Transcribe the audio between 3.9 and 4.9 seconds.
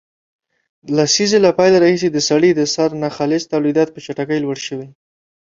په چټکۍ لوړ شوي